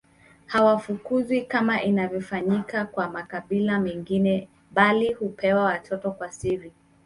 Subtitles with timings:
[0.45, 6.71] Hawafukuzwi kama inavyofanyika kwa makabila mengine bali hupewa watoto kwa siri